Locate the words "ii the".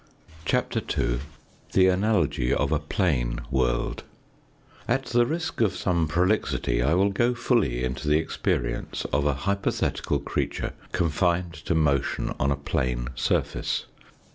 0.99-1.85